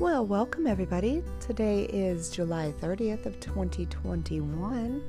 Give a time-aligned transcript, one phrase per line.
[0.00, 1.22] Well, welcome everybody.
[1.40, 5.02] Today is July 30th of 2021.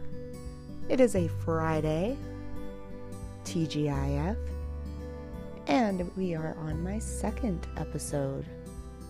[0.89, 2.17] It is a Friday,
[3.45, 4.35] TGIF,
[5.67, 8.45] and we are on my second episode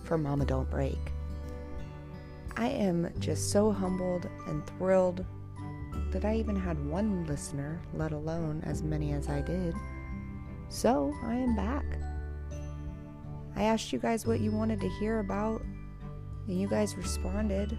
[0.03, 0.99] for Mama Don't Break.
[2.57, 5.25] I am just so humbled and thrilled
[6.11, 9.73] that I even had one listener, let alone as many as I did.
[10.69, 11.85] So, I am back.
[13.55, 15.61] I asked you guys what you wanted to hear about,
[16.51, 17.77] and you guys responded,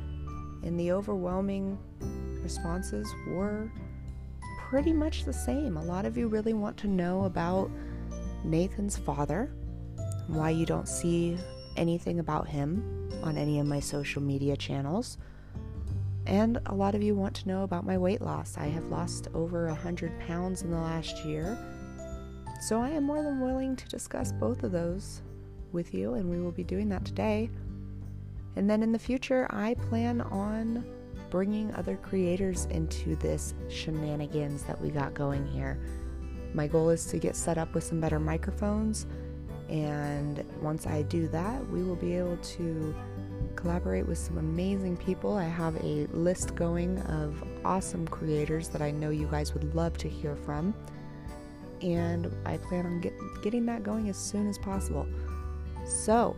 [0.63, 1.79] and the overwhelming
[2.43, 3.71] responses were
[4.59, 5.77] pretty much the same.
[5.77, 7.71] A lot of you really want to know about
[8.45, 9.53] Nathan's father,
[10.27, 11.37] why you don't see
[11.77, 15.19] anything about him on any of my social media channels.
[16.27, 18.57] And a lot of you want to know about my weight loss.
[18.57, 21.59] I have lost over a hundred pounds in the last year.
[22.63, 25.21] So I am more than willing to discuss both of those
[25.73, 27.51] with you, and we will be doing that today.
[28.57, 30.85] And then in the future, I plan on
[31.31, 35.79] bringing other creators into this shenanigans that we got going here.
[36.53, 39.07] My goal is to get set up with some better microphones,
[39.71, 42.95] and once I do that, we will be able to
[43.57, 45.35] collaborate with some amazing people.
[45.35, 49.97] I have a list going of awesome creators that I know you guys would love
[49.99, 50.75] to hear from,
[51.81, 55.07] and I plan on get, getting that going as soon as possible.
[55.87, 56.37] So,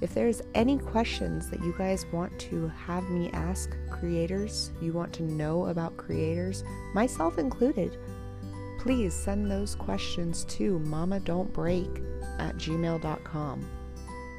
[0.00, 5.12] if there's any questions that you guys want to have me ask creators, you want
[5.14, 6.62] to know about creators,
[6.94, 7.96] myself included,
[8.78, 11.88] please send those questions to mama don't break
[12.38, 13.68] at gmail.com.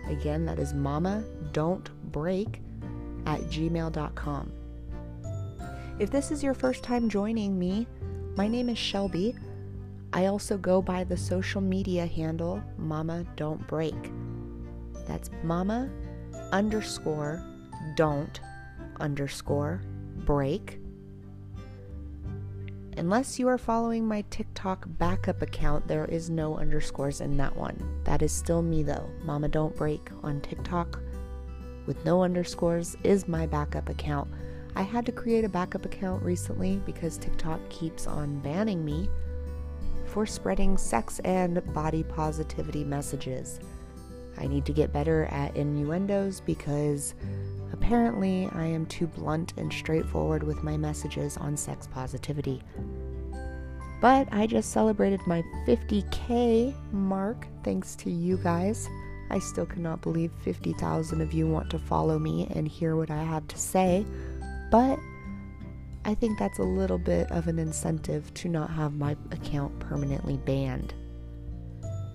[0.08, 2.62] Again, that is mama don't break
[3.26, 4.52] at gmail.com.
[6.00, 7.86] If this is your first time joining me,
[8.38, 9.36] my name is Shelby.
[10.14, 13.94] I also go by the social media handle Mama Don't Break.
[15.10, 15.90] That's mama
[16.52, 17.44] underscore
[17.96, 18.40] don't
[19.00, 19.82] underscore
[20.18, 20.80] break.
[22.96, 28.02] Unless you are following my TikTok backup account, there is no underscores in that one.
[28.04, 29.10] That is still me though.
[29.24, 31.00] Mama Don't Break on TikTok
[31.88, 34.30] with no underscores is my backup account.
[34.76, 39.10] I had to create a backup account recently because TikTok keeps on banning me
[40.06, 43.60] for spreading sex and body positivity messages.
[44.38, 47.14] I need to get better at innuendos because
[47.74, 52.62] apparently I am too blunt and straightforward with my messages on sex positivity.
[54.02, 58.88] But I just celebrated my 50k mark thanks to you guys.
[59.30, 63.24] I still cannot believe 50,000 of you want to follow me and hear what I
[63.24, 64.06] have to say,
[64.72, 64.98] but
[66.06, 70.38] I think that's a little bit of an incentive to not have my account permanently
[70.38, 70.94] banned.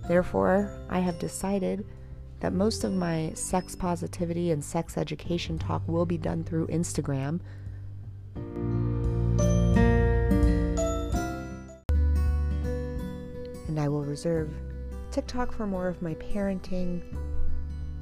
[0.08, 1.86] Therefore, I have decided
[2.44, 7.40] that most of my sex positivity and sex education talk will be done through Instagram.
[13.66, 14.52] And I will reserve
[15.10, 17.00] TikTok for more of my parenting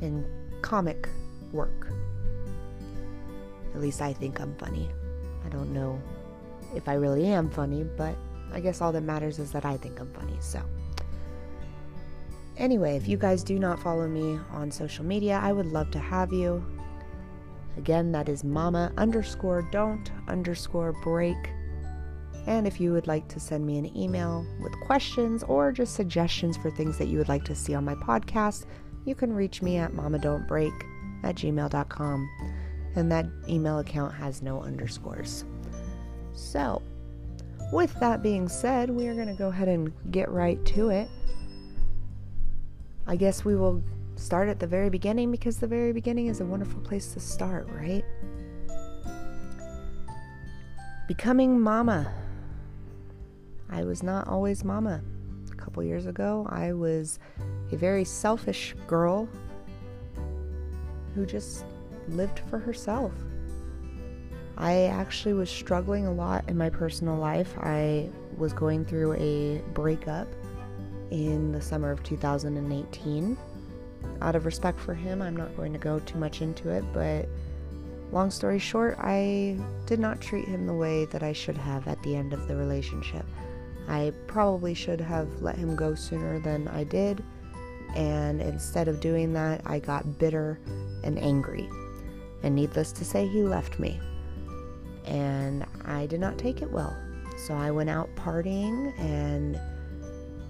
[0.01, 0.27] and
[0.61, 1.09] comic
[1.53, 1.93] work.
[3.77, 4.91] At least I think I'm funny.
[5.47, 6.03] I don't know
[6.75, 8.17] if I really am funny, but
[8.53, 10.65] I guess all that matters is that I think I'm funny, so.
[12.59, 15.99] Anyway, if you guys do not follow me on social media, I would love to
[15.99, 16.65] have you.
[17.77, 21.37] Again, that is mama underscore don't underscore break.
[22.47, 26.57] And if you would like to send me an email with questions or just suggestions
[26.57, 28.67] for things that you would like to see on my podcast,
[29.05, 30.73] you can reach me at mamadon'tbreak
[31.23, 32.31] at gmail.com.
[32.95, 35.45] And that email account has no underscores.
[36.35, 36.83] So,
[37.73, 41.09] with that being said, we are going to go ahead and get right to it.
[43.07, 43.83] I guess we will
[44.17, 47.69] start at the very beginning because the very beginning is a wonderful place to start,
[47.71, 48.05] right?
[51.09, 52.13] Becoming mama.
[53.69, 55.03] I was not always mama.
[55.51, 57.19] A couple years ago, I was
[57.73, 59.29] a very selfish girl
[61.15, 61.65] who just
[62.09, 63.13] lived for herself.
[64.57, 67.57] I actually was struggling a lot in my personal life.
[67.59, 70.29] I was going through a breakup
[71.13, 73.37] in the summer of 2018.
[74.23, 77.29] Out of respect for him, I'm not going to go too much into it, but
[78.11, 82.03] long story short, I did not treat him the way that I should have at
[82.03, 83.27] the end of the relationship.
[83.89, 87.23] I probably should have let him go sooner than I did,
[87.95, 90.59] and instead of doing that, I got bitter
[91.05, 91.69] and angry.
[92.43, 94.01] And needless to say, he left me.
[95.05, 96.97] And I did not take it well.
[97.37, 99.61] So I went out partying and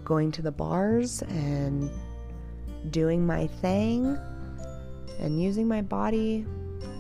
[0.05, 1.91] going to the bars and
[2.91, 4.19] doing my thing.
[5.19, 6.45] and using my body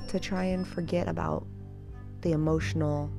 [0.09, 1.45] to try and forget about
[2.21, 3.11] the emotional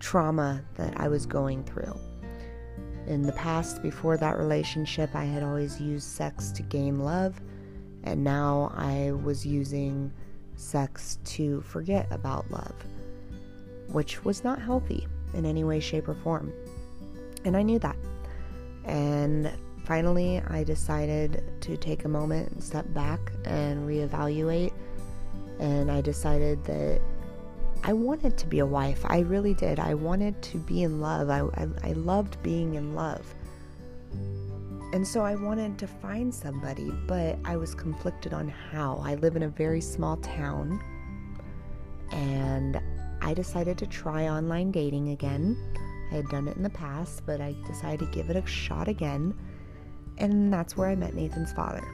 [0.00, 1.94] trauma that I was going through.
[3.06, 7.40] In the past, before that relationship, I had always used sex to gain love,
[8.04, 10.12] and now I was using
[10.56, 12.74] sex to forget about love,
[13.88, 16.52] which was not healthy in any way, shape, or form.
[17.44, 17.96] And I knew that.
[18.84, 19.52] And
[19.84, 24.72] finally, I decided to take a moment and step back and reevaluate.
[25.58, 27.00] And I decided that
[27.84, 29.00] I wanted to be a wife.
[29.04, 29.78] I really did.
[29.78, 31.30] I wanted to be in love.
[31.30, 33.34] I, I, I, loved being in love.
[34.92, 39.00] And so I wanted to find somebody, but I was conflicted on how.
[39.04, 40.82] I live in a very small town,
[42.10, 42.80] and
[43.20, 45.56] I decided to try online dating again.
[46.10, 48.88] I had done it in the past, but I decided to give it a shot
[48.88, 49.34] again.
[50.18, 51.86] And that's where I met Nathan's father.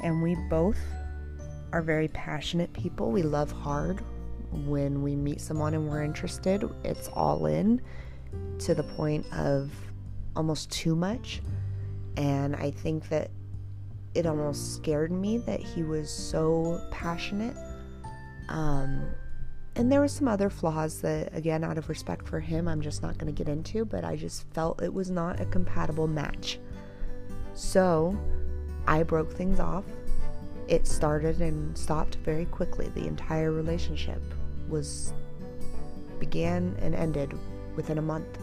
[0.00, 0.78] And we both
[1.72, 3.10] are very passionate people.
[3.10, 4.02] We love hard
[4.50, 7.80] when we meet someone and we're interested, it's all in
[8.58, 9.70] to the point of
[10.36, 11.40] almost too much.
[12.16, 13.30] And I think that
[14.14, 17.56] it almost scared me that he was so passionate.
[18.48, 19.06] Um,
[19.80, 23.02] and there were some other flaws that, again, out of respect for him, I'm just
[23.02, 26.58] not going to get into, but I just felt it was not a compatible match.
[27.54, 28.14] So
[28.86, 29.86] I broke things off.
[30.68, 34.20] It started and stopped very quickly, the entire relationship
[34.68, 35.14] was
[36.18, 37.32] began and ended
[37.74, 38.38] within a month.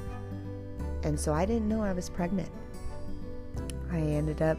[1.03, 2.49] And so I didn't know I was pregnant.
[3.91, 4.57] I ended up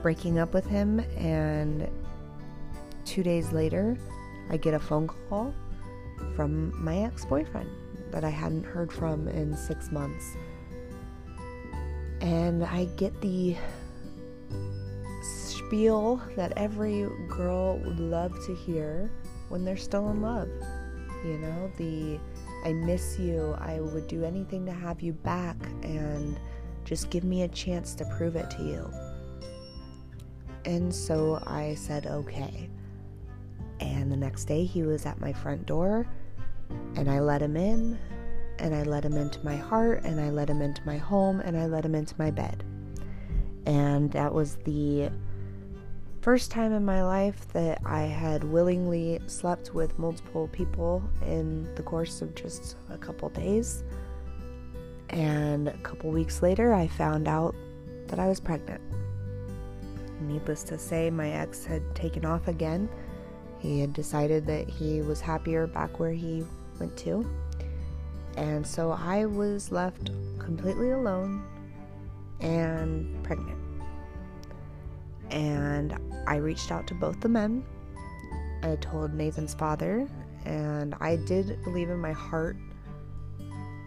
[0.00, 1.86] breaking up with him, and
[3.04, 3.98] two days later,
[4.50, 5.54] I get a phone call
[6.34, 7.70] from my ex boyfriend
[8.10, 10.36] that I hadn't heard from in six months.
[12.20, 13.56] And I get the
[15.22, 19.10] spiel that every girl would love to hear
[19.50, 20.48] when they're still in love.
[21.24, 22.18] You know, the
[22.64, 26.38] I miss you, I would do anything to have you back, and
[26.84, 28.90] just give me a chance to prove it to you.
[30.64, 32.67] And so I said, okay.
[33.80, 36.06] And the next day he was at my front door,
[36.96, 37.98] and I let him in,
[38.58, 41.56] and I let him into my heart, and I let him into my home, and
[41.56, 42.64] I let him into my bed.
[43.66, 45.10] And that was the
[46.20, 51.82] first time in my life that I had willingly slept with multiple people in the
[51.82, 53.84] course of just a couple days.
[55.10, 57.54] And a couple weeks later, I found out
[58.08, 58.82] that I was pregnant.
[60.20, 62.88] Needless to say, my ex had taken off again.
[63.58, 66.44] He had decided that he was happier back where he
[66.78, 67.28] went to.
[68.36, 71.44] And so I was left completely alone
[72.40, 73.58] and pregnant.
[75.30, 77.64] And I reached out to both the men.
[78.62, 80.08] I told Nathan's father,
[80.44, 82.56] and I did believe in my heart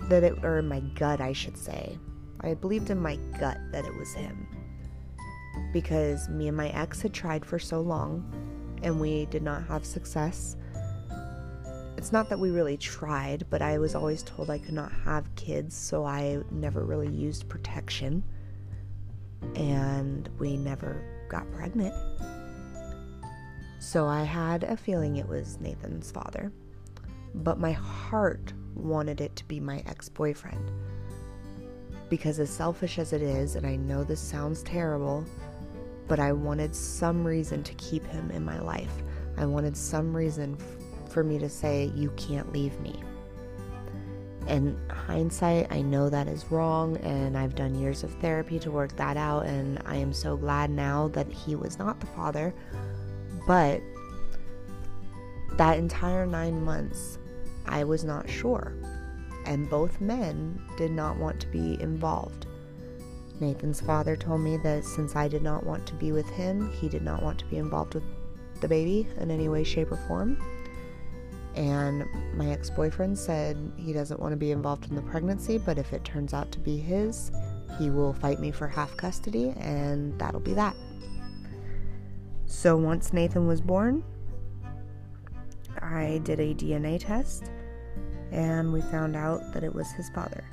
[0.09, 1.97] that it, or in my gut, I should say.
[2.41, 4.47] I believed in my gut that it was him.
[5.71, 8.23] Because me and my ex had tried for so long
[8.83, 10.55] and we did not have success.
[11.97, 15.33] It's not that we really tried, but I was always told I could not have
[15.35, 18.23] kids, so I never really used protection.
[19.55, 21.93] And we never got pregnant.
[23.79, 26.51] So I had a feeling it was Nathan's father.
[27.33, 30.71] But my heart wanted it to be my ex boyfriend.
[32.09, 35.25] Because, as selfish as it is, and I know this sounds terrible,
[36.07, 38.91] but I wanted some reason to keep him in my life.
[39.37, 43.01] I wanted some reason f- for me to say, You can't leave me.
[44.47, 48.95] In hindsight, I know that is wrong, and I've done years of therapy to work
[48.97, 52.53] that out, and I am so glad now that he was not the father.
[53.45, 53.81] But
[55.57, 57.19] that entire nine months,
[57.65, 58.73] I was not sure,
[59.45, 62.47] and both men did not want to be involved.
[63.41, 66.87] Nathan's father told me that since I did not want to be with him, he
[66.87, 68.03] did not want to be involved with
[68.61, 70.37] the baby in any way, shape, or form.
[71.55, 72.05] And
[72.35, 75.91] my ex boyfriend said he doesn't want to be involved in the pregnancy, but if
[75.91, 77.31] it turns out to be his,
[77.77, 80.75] he will fight me for half custody, and that'll be that.
[82.45, 84.03] So once Nathan was born,
[85.81, 87.45] I did a DNA test,
[88.31, 90.43] and we found out that it was his father.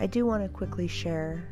[0.00, 1.46] I do want to quickly share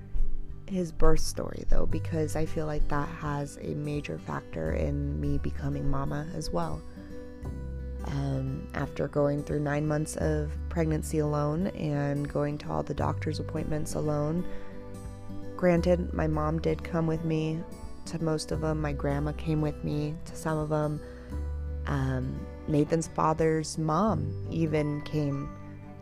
[0.66, 5.38] his birth story though because I feel like that has a major factor in me
[5.38, 6.82] becoming mama as well.
[8.04, 13.38] Um, after going through nine months of pregnancy alone and going to all the doctor's
[13.38, 14.46] appointments alone,
[15.56, 17.60] granted, my mom did come with me
[18.06, 18.80] to most of them.
[18.80, 21.00] My grandma came with me to some of them.
[21.86, 25.50] Um, Nathan's father's mom even came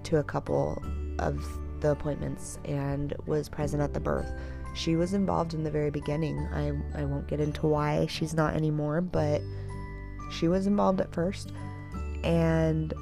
[0.04, 0.80] to a couple
[1.18, 1.44] of
[1.86, 4.30] the appointments and was present at the birth.
[4.74, 6.38] She was involved in the very beginning.
[6.52, 9.40] I, I won't get into why she's not anymore, but
[10.32, 11.52] she was involved at first.
[12.24, 12.92] And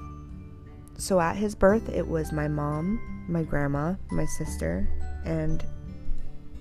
[0.99, 4.88] so at his birth, it was my mom, my grandma, my sister,
[5.25, 5.64] and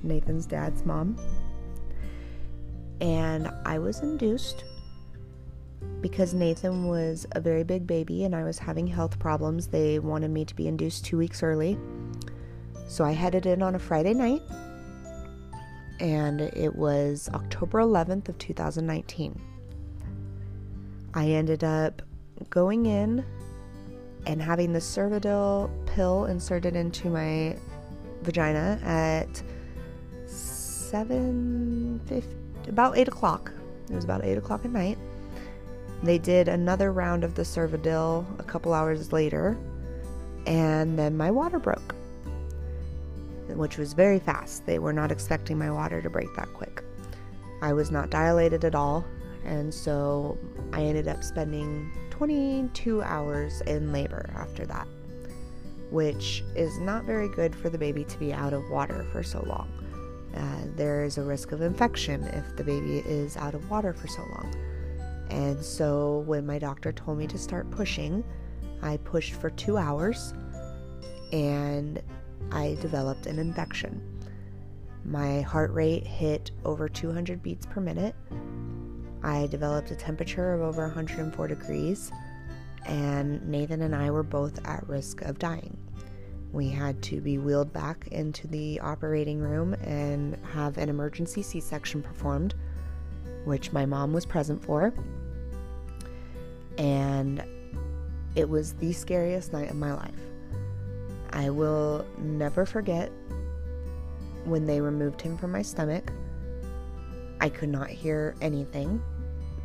[0.02, 1.18] Nathan's dad's mom.
[3.02, 4.64] And I was induced
[6.02, 9.68] because Nathan was a very big baby and I was having health problems.
[9.68, 11.78] They wanted me to be induced two weeks early.
[12.88, 14.42] So I headed in on a Friday night
[16.00, 19.40] and it was October 11th of 2019.
[21.14, 22.02] I ended up
[22.50, 23.24] going in
[24.26, 27.56] and having the Cervidil pill inserted into my
[28.24, 29.42] vagina at
[30.26, 33.52] 7.50, about 8 o'clock.
[33.90, 34.98] It was about 8 o'clock at night.
[36.04, 39.58] They did another round of the Cervidil a couple hours later,
[40.46, 41.96] and then my water broke,
[43.48, 44.66] which was very fast.
[44.66, 46.84] They were not expecting my water to break that quick.
[47.62, 49.06] I was not dilated at all,
[49.46, 50.38] and so
[50.74, 54.88] I ended up spending 22 hours in labor after that,
[55.90, 59.42] which is not very good for the baby to be out of water for so
[59.48, 59.70] long.
[60.36, 64.08] Uh, there is a risk of infection if the baby is out of water for
[64.10, 64.54] so long.
[65.34, 68.24] And so when my doctor told me to start pushing,
[68.84, 70.34] I pushed for two hours
[71.32, 72.02] and
[72.52, 74.00] I developed an infection.
[75.04, 78.16] My heart rate hit over 200 beats per minute.
[79.24, 82.12] I developed a temperature of over 104 degrees,
[82.86, 85.76] and Nathan and I were both at risk of dying.
[86.52, 91.60] We had to be wheeled back into the operating room and have an emergency C
[91.60, 92.54] section performed,
[93.46, 94.94] which my mom was present for.
[96.78, 97.44] And
[98.36, 100.12] it was the scariest night of my life.
[101.32, 103.12] I will never forget
[104.46, 106.12] when they removed him from my stomach.
[107.40, 109.02] I could not hear anything.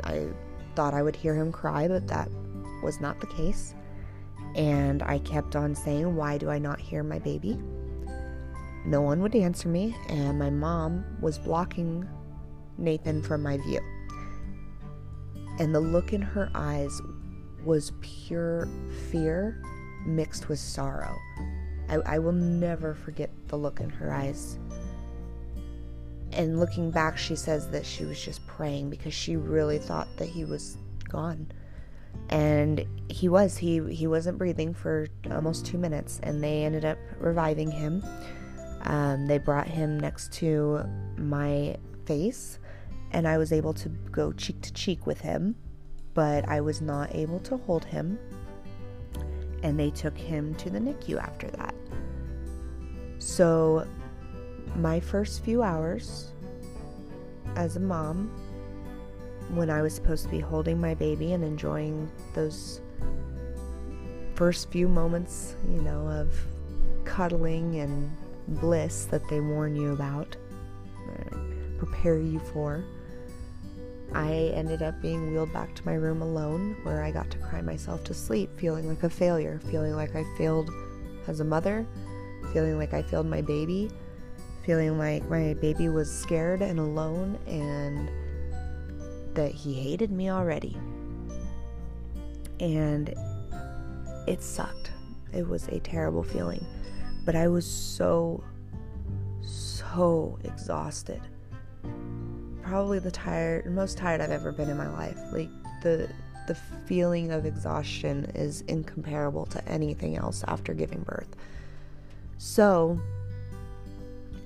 [0.05, 0.29] I
[0.75, 2.29] thought I would hear him cry, but that
[2.83, 3.75] was not the case.
[4.55, 7.61] And I kept on saying, Why do I not hear my baby?
[8.87, 12.09] No one would answer me, and my mom was blocking
[12.79, 13.81] Nathan from my view.
[15.59, 17.00] And the look in her eyes
[17.65, 18.69] was pure
[19.11, 19.61] fear
[20.07, 21.17] mixed with sorrow.
[21.88, 24.59] I, I will never forget the look in her eyes.
[26.33, 30.29] And looking back, she says that she was just praying because she really thought that
[30.29, 30.77] he was
[31.09, 31.50] gone.
[32.29, 33.57] And he was.
[33.57, 38.05] He he wasn't breathing for almost two minutes, and they ended up reviving him.
[38.83, 40.85] Um, they brought him next to
[41.17, 42.59] my face,
[43.12, 45.57] and I was able to go cheek to cheek with him,
[46.15, 48.19] but I was not able to hold him.
[49.62, 51.75] And they took him to the NICU after that.
[53.19, 53.87] So
[54.77, 56.33] my first few hours
[57.57, 58.29] as a mom,
[59.50, 62.81] when I was supposed to be holding my baby and enjoying those
[64.35, 66.37] first few moments, you know, of
[67.05, 68.15] cuddling and
[68.61, 70.37] bliss that they warn you about,
[71.79, 72.85] prepare you for,
[74.12, 77.61] I ended up being wheeled back to my room alone where I got to cry
[77.61, 80.71] myself to sleep, feeling like a failure, feeling like I failed
[81.27, 81.87] as a mother,
[82.53, 83.91] feeling like I failed my baby
[84.69, 88.11] feeling like my baby was scared and alone and
[89.35, 90.77] that he hated me already.
[92.61, 93.15] And
[94.27, 94.91] it sucked.
[95.33, 96.62] It was a terrible feeling.
[97.25, 98.45] But I was so,
[99.41, 101.23] so exhausted.
[102.68, 105.16] Probably the tired, most tired I've ever been in my life.
[105.32, 105.48] Like
[105.82, 106.08] the
[106.48, 106.54] the
[106.87, 111.28] feeling of exhaustion is incomparable to anything else after giving birth.
[112.38, 112.98] So,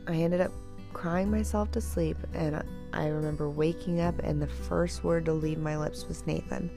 [0.07, 0.53] I ended up
[0.93, 2.63] crying myself to sleep, and
[2.93, 6.71] I remember waking up, and the first word to leave my lips was Nathan.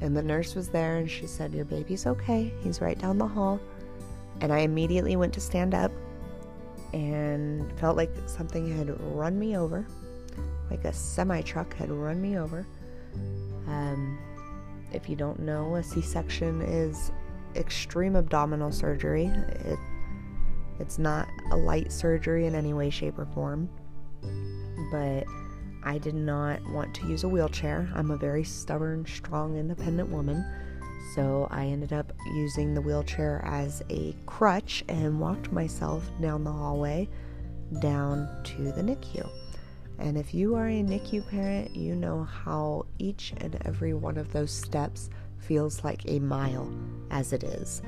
[0.00, 2.52] And the nurse was there, and she said, Your baby's okay.
[2.62, 3.60] He's right down the hall.
[4.40, 5.92] And I immediately went to stand up
[6.92, 9.86] and felt like something had run me over,
[10.70, 12.66] like a semi truck had run me over.
[13.66, 14.18] Um,
[14.92, 17.12] if you don't know, a C section is
[17.56, 19.26] extreme abdominal surgery.
[19.26, 19.78] It
[20.80, 23.68] it's not a light surgery in any way, shape, or form.
[24.92, 25.24] But
[25.82, 27.90] I did not want to use a wheelchair.
[27.94, 30.44] I'm a very stubborn, strong, independent woman.
[31.14, 36.52] So I ended up using the wheelchair as a crutch and walked myself down the
[36.52, 37.08] hallway
[37.80, 39.28] down to the NICU.
[39.98, 44.32] And if you are a NICU parent, you know how each and every one of
[44.32, 46.72] those steps feels like a mile
[47.10, 47.82] as it is.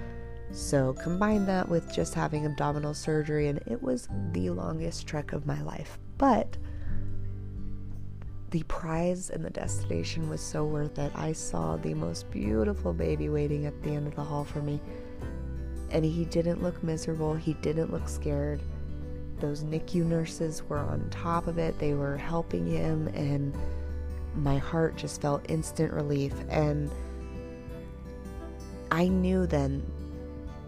[0.52, 5.46] So combine that with just having abdominal surgery, and it was the longest trek of
[5.46, 5.98] my life.
[6.18, 6.56] But
[8.50, 11.12] the prize and the destination was so worth it.
[11.14, 14.80] I saw the most beautiful baby waiting at the end of the hall for me.
[15.90, 18.60] And he didn't look miserable, he didn't look scared.
[19.40, 23.56] Those NICU nurses were on top of it, they were helping him, and
[24.36, 26.34] my heart just felt instant relief.
[26.48, 26.90] And
[28.90, 29.82] I knew then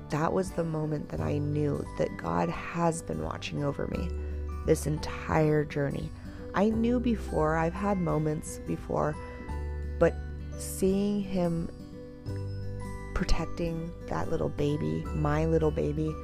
[0.09, 4.09] that was the moment that I knew that God has been watching over me
[4.67, 6.11] this entire journey.
[6.55, 9.17] I knew before, I've had moments before,
[9.99, 10.14] but
[10.59, 11.71] seeing Him
[13.14, 16.14] protecting that little baby, my little baby,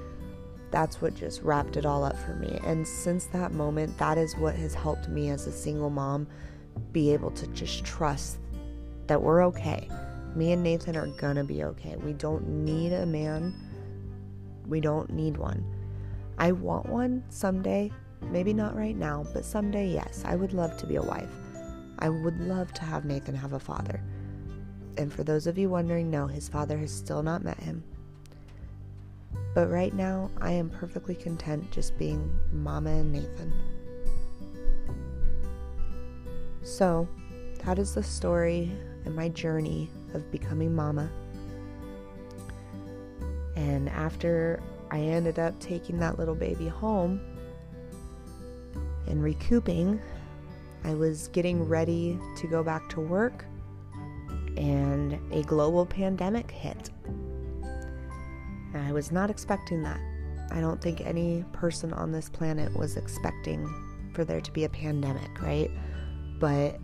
[0.70, 2.58] that's what just wrapped it all up for me.
[2.64, 6.26] And since that moment, that is what has helped me as a single mom
[6.92, 8.38] be able to just trust
[9.06, 9.88] that we're okay.
[10.34, 11.96] Me and Nathan are gonna be okay.
[11.96, 13.54] We don't need a man,
[14.66, 15.64] we don't need one.
[16.38, 17.90] I want one someday,
[18.22, 20.22] maybe not right now, but someday, yes.
[20.24, 21.30] I would love to be a wife.
[21.98, 24.00] I would love to have Nathan have a father.
[24.96, 27.82] And for those of you wondering, no, his father has still not met him.
[29.58, 33.52] But right now, I am perfectly content just being Mama and Nathan.
[36.62, 37.08] So,
[37.64, 38.70] that is the story
[39.04, 41.10] and my journey of becoming Mama.
[43.56, 44.62] And after
[44.92, 47.20] I ended up taking that little baby home
[49.08, 50.00] and recouping,
[50.84, 53.44] I was getting ready to go back to work,
[54.56, 56.90] and a global pandemic hit.
[58.74, 60.00] I was not expecting that.
[60.50, 63.68] I don't think any person on this planet was expecting
[64.14, 65.70] for there to be a pandemic, right?
[66.38, 66.78] But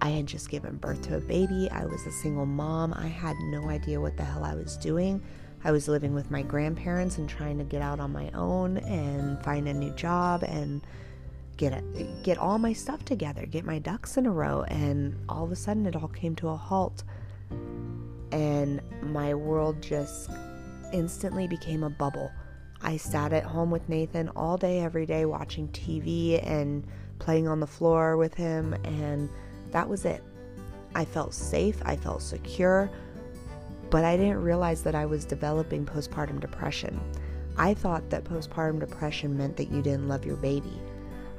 [0.00, 1.68] I had just given birth to a baby.
[1.70, 2.94] I was a single mom.
[2.94, 5.20] I had no idea what the hell I was doing.
[5.64, 9.42] I was living with my grandparents and trying to get out on my own and
[9.44, 10.82] find a new job and
[11.56, 11.82] get
[12.22, 15.56] get all my stuff together, get my ducks in a row, and all of a
[15.56, 17.02] sudden it all came to a halt.
[18.30, 20.30] And my world just
[20.92, 22.30] instantly became a bubble.
[22.80, 26.86] I sat at home with Nathan all day, every day, watching TV and
[27.18, 29.28] playing on the floor with him, and
[29.72, 30.22] that was it.
[30.94, 32.90] I felt safe, I felt secure,
[33.90, 37.00] but I didn't realize that I was developing postpartum depression.
[37.56, 40.80] I thought that postpartum depression meant that you didn't love your baby.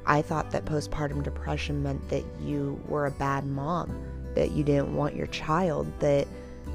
[0.06, 3.94] I thought that postpartum depression meant that you were a bad mom,
[4.34, 6.26] that you didn't want your child, that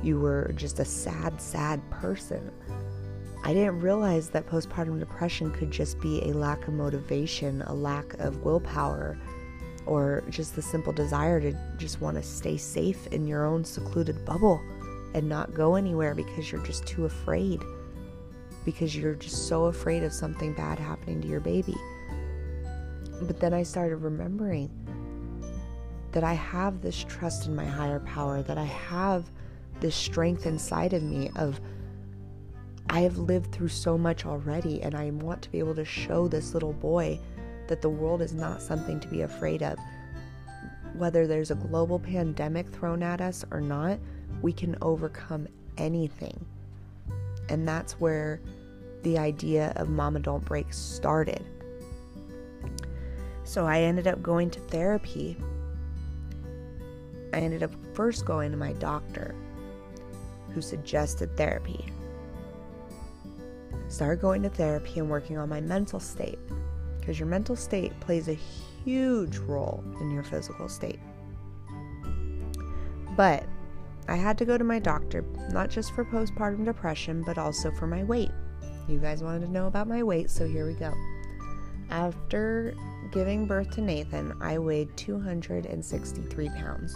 [0.03, 2.51] you were just a sad, sad person.
[3.43, 8.13] I didn't realize that postpartum depression could just be a lack of motivation, a lack
[8.15, 9.17] of willpower,
[9.85, 14.25] or just the simple desire to just want to stay safe in your own secluded
[14.25, 14.59] bubble
[15.13, 17.61] and not go anywhere because you're just too afraid.
[18.65, 21.75] Because you're just so afraid of something bad happening to your baby.
[23.21, 24.71] But then I started remembering
[26.11, 29.29] that I have this trust in my higher power, that I have
[29.79, 31.59] this strength inside of me of
[32.89, 36.27] I have lived through so much already and I want to be able to show
[36.27, 37.19] this little boy
[37.67, 39.77] that the world is not something to be afraid of.
[40.93, 43.99] Whether there's a global pandemic thrown at us or not,
[44.41, 46.45] we can overcome anything.
[47.49, 48.39] And that's where
[49.03, 51.43] the idea of Mama Don't Break started.
[53.43, 55.37] So I ended up going to therapy.
[57.33, 59.35] I ended up first going to my doctor
[60.55, 61.85] who suggested therapy.
[63.89, 66.39] Started going to therapy and working on my mental state
[66.97, 70.99] because your mental state plays a huge role in your physical state.
[73.15, 73.43] But
[74.07, 77.85] I had to go to my doctor, not just for postpartum depression, but also for
[77.85, 78.31] my weight.
[78.87, 80.93] You guys wanted to know about my weight, so here we go.
[81.89, 82.75] After
[83.11, 86.95] giving birth to Nathan, I weighed 263 pounds.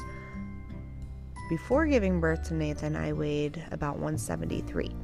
[1.49, 4.95] Before giving birth to Nathan, I weighed about 173.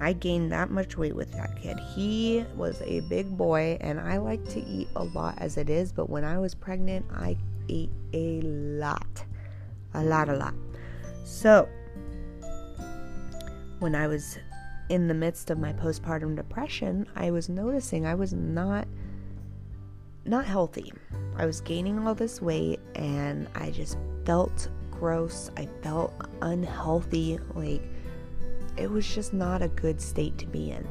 [0.00, 1.80] I gained that much weight with that kid.
[1.96, 5.90] He was a big boy, and I like to eat a lot as it is,
[5.90, 7.36] but when I was pregnant, I
[7.68, 9.24] ate a lot.
[9.94, 10.54] A lot, a lot.
[11.24, 11.68] So,
[13.80, 14.38] when I was
[14.90, 18.86] in the midst of my postpartum depression, I was noticing I was not
[20.24, 20.92] not healthy.
[21.36, 24.68] I was gaining all this weight and I just felt
[25.00, 25.50] gross.
[25.56, 27.38] I felt unhealthy.
[27.54, 27.82] Like
[28.76, 30.86] it was just not a good state to be in.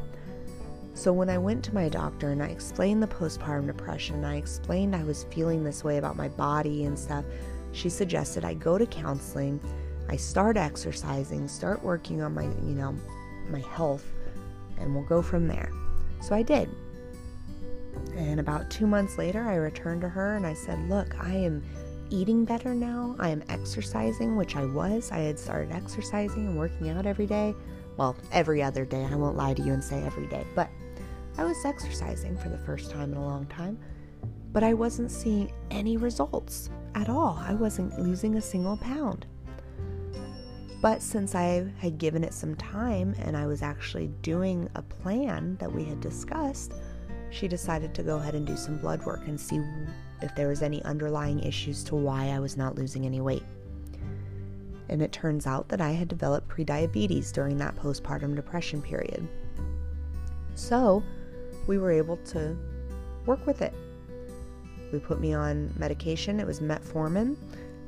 [0.95, 4.35] So when I went to my doctor and I explained the postpartum depression, and I
[4.35, 7.23] explained I was feeling this way about my body and stuff,
[7.71, 9.61] she suggested I go to counseling,
[10.09, 12.95] I start exercising, start working on my, you know,
[13.49, 14.11] my health,
[14.77, 15.71] and we'll go from there.
[16.21, 16.67] So I did.
[18.15, 21.63] And about two months later, I returned to her and I said, Look, I am
[22.09, 23.15] eating better now.
[23.19, 25.11] I am exercising, which I was.
[25.11, 27.55] I had started exercising and working out every day.
[27.97, 29.05] Well, every other day.
[29.05, 30.69] I won't lie to you and say every day, but
[31.37, 33.77] I was exercising for the first time in a long time.
[34.51, 37.37] But I wasn't seeing any results at all.
[37.41, 39.25] I wasn't losing a single pound.
[40.81, 45.57] But since I had given it some time and I was actually doing a plan
[45.59, 46.73] that we had discussed,
[47.31, 49.59] she decided to go ahead and do some blood work and see
[50.21, 53.43] if there was any underlying issues to why I was not losing any weight.
[54.89, 59.27] And it turns out that I had developed prediabetes during that postpartum depression period.
[60.55, 61.03] So,
[61.67, 62.57] we were able to
[63.25, 63.73] work with it.
[64.91, 67.37] We put me on medication, it was metformin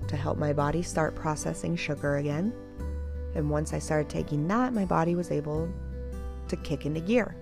[0.07, 2.53] to help my body start processing sugar again.
[3.35, 5.69] And once I started taking that, my body was able
[6.47, 7.35] to kick into gear.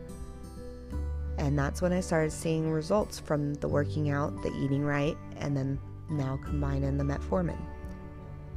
[1.40, 5.56] And that's when I started seeing results from the working out, the eating right, and
[5.56, 7.58] then now combining the metformin.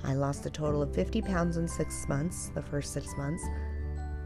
[0.03, 3.45] I lost a total of 50 pounds in six months, the first six months.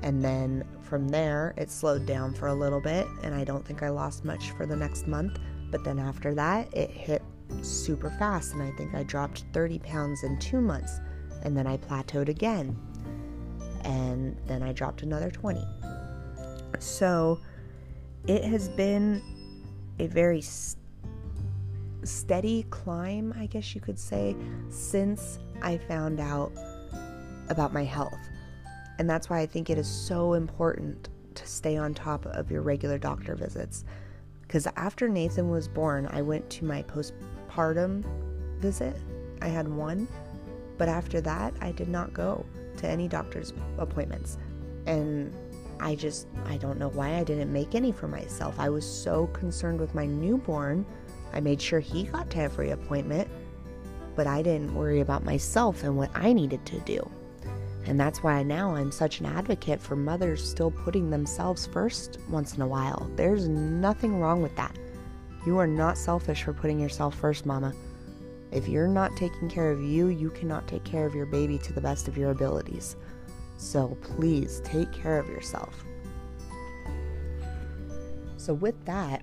[0.03, 3.83] And then from there, it slowed down for a little bit, and I don't think
[3.83, 5.38] I lost much for the next month.
[5.71, 7.23] But then after that, it hit
[7.61, 10.99] super fast, and I think I dropped 30 pounds in two months.
[11.42, 12.75] And then I plateaued again,
[13.85, 15.62] and then I dropped another 20.
[16.79, 17.38] So,
[18.27, 19.23] it has been
[19.99, 20.83] a very st-
[22.05, 24.37] steady climb, I guess you could say,
[24.69, 26.53] since I found out
[27.49, 28.19] about my health.
[28.99, 32.62] And that's why I think it is so important to stay on top of your
[32.62, 33.85] regular doctor visits.
[34.43, 38.05] Because after Nathan was born, I went to my postpartum
[38.59, 38.97] visit.
[39.43, 40.09] I had one,
[40.79, 42.45] but after that, I did not go
[42.79, 44.39] to any doctor's appointments.
[44.87, 45.35] And
[45.81, 48.59] I just, I don't know why I didn't make any for myself.
[48.59, 50.87] I was so concerned with my newborn.
[51.33, 53.29] I made sure he got to every appointment,
[54.15, 57.11] but I didn't worry about myself and what I needed to do.
[57.87, 62.55] And that's why now I'm such an advocate for mothers still putting themselves first once
[62.55, 63.09] in a while.
[63.15, 64.77] There's nothing wrong with that.
[65.47, 67.73] You are not selfish for putting yourself first, mama.
[68.51, 71.73] If you're not taking care of you, you cannot take care of your baby to
[71.73, 72.97] the best of your abilities.
[73.57, 75.85] So please take care of yourself.
[78.37, 79.23] So, with that,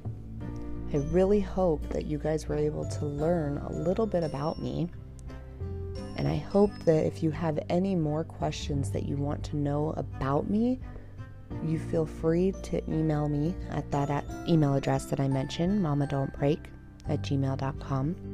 [0.94, 4.90] I really hope that you guys were able to learn a little bit about me.
[6.18, 9.94] And I hope that if you have any more questions that you want to know
[9.98, 10.80] about me,
[11.64, 16.34] you feel free to email me at that email address that I mentioned, mama don't
[16.34, 16.60] break
[17.08, 18.33] at gmail.com.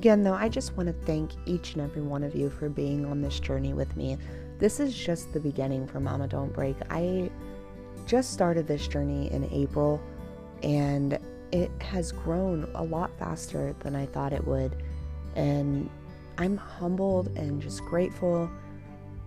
[0.00, 3.04] Again, though, I just want to thank each and every one of you for being
[3.04, 4.16] on this journey with me.
[4.58, 6.76] This is just the beginning for Mama Don't Break.
[6.88, 7.30] I
[8.06, 10.02] just started this journey in April
[10.62, 11.18] and
[11.52, 14.82] it has grown a lot faster than I thought it would.
[15.36, 15.90] And
[16.38, 18.50] I'm humbled and just grateful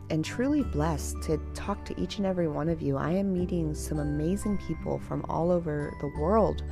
[0.10, 2.98] and truly blessed to talk to each and every one of you.
[2.98, 6.64] I am meeting some amazing people from all over the world,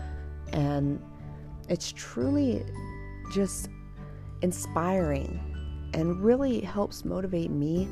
[0.54, 1.00] and
[1.70, 2.66] it's truly
[3.32, 3.70] just
[4.42, 5.40] inspiring
[5.94, 7.88] and really helps motivate me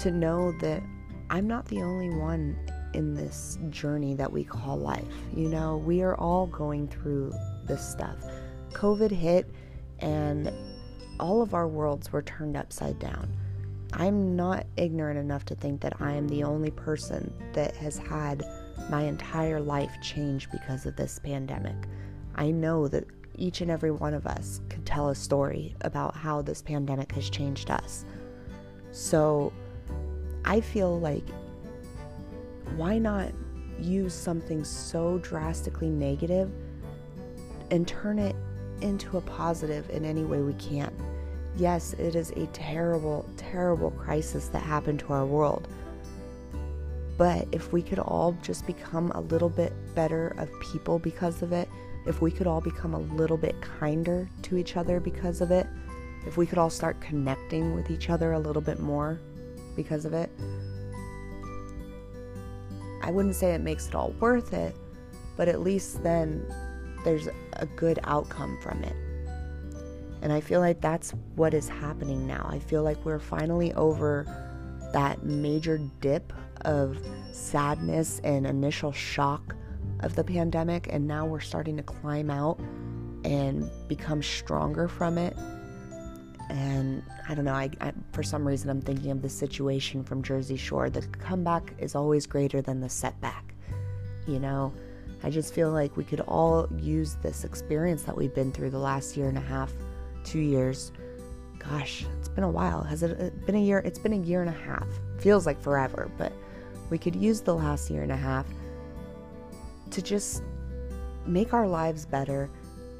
[0.00, 0.82] to know that
[1.30, 2.56] I'm not the only one
[2.94, 5.04] in this journey that we call life.
[5.34, 7.32] You know, we are all going through
[7.66, 8.16] this stuff.
[8.72, 9.50] COVID hit
[10.00, 10.52] and
[11.18, 13.36] all of our worlds were turned upside down.
[13.92, 18.44] I'm not ignorant enough to think that I am the only person that has had
[18.88, 21.76] my entire life change because of this pandemic.
[22.36, 23.04] I know that
[23.40, 27.28] each and every one of us could tell a story about how this pandemic has
[27.28, 28.04] changed us.
[28.92, 29.52] So
[30.44, 31.24] I feel like
[32.76, 33.32] why not
[33.80, 36.50] use something so drastically negative
[37.70, 38.36] and turn it
[38.82, 40.92] into a positive in any way we can?
[41.56, 45.68] Yes, it is a terrible, terrible crisis that happened to our world.
[47.18, 51.52] But if we could all just become a little bit better of people because of
[51.52, 51.68] it,
[52.06, 55.66] if we could all become a little bit kinder to each other because of it,
[56.26, 59.18] if we could all start connecting with each other a little bit more
[59.76, 60.30] because of it,
[63.02, 64.74] I wouldn't say it makes it all worth it,
[65.36, 66.46] but at least then
[67.04, 68.94] there's a good outcome from it.
[70.22, 72.46] And I feel like that's what is happening now.
[72.50, 74.26] I feel like we're finally over
[74.92, 76.32] that major dip
[76.62, 76.98] of
[77.32, 79.56] sadness and initial shock
[80.02, 82.58] of the pandemic, and now we're starting to climb out
[83.24, 85.36] and become stronger from it.
[86.48, 90.22] And I don't know, I, I, for some reason, I'm thinking of the situation from
[90.22, 90.90] Jersey Shore.
[90.90, 93.54] The comeback is always greater than the setback.
[94.26, 94.72] You know,
[95.22, 98.78] I just feel like we could all use this experience that we've been through the
[98.78, 99.72] last year and a half,
[100.24, 100.92] two years.
[101.58, 102.82] Gosh, it's been a while.
[102.82, 103.78] Has it uh, been a year?
[103.84, 104.88] It's been a year and a half.
[105.18, 106.32] Feels like forever, but
[106.88, 108.46] we could use the last year and a half
[109.92, 110.42] to just
[111.26, 112.50] make our lives better,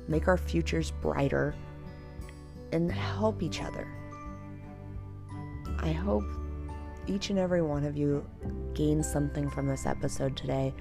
[0.09, 1.55] make our futures brighter,
[2.73, 3.87] and help each other.
[5.79, 6.25] I hope
[7.07, 8.25] each and every one of you
[8.75, 10.73] gains something from this episode today.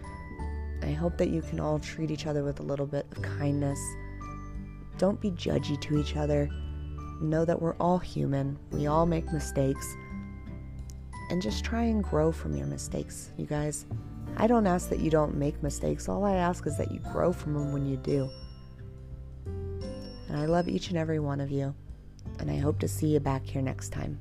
[0.82, 3.80] I hope that you can all treat each other with a little bit of kindness.
[4.98, 6.50] Don't be judgy to each other.
[7.22, 9.96] Know that we're all human, we all make mistakes.
[11.30, 13.86] And just try and grow from your mistakes, you guys.
[14.38, 17.34] I don't ask that you don't make mistakes, all I ask is that you grow
[17.34, 18.30] from them when you do.
[19.46, 21.76] And I love each and every one of you,
[22.40, 24.20] and I hope to see you back here next time.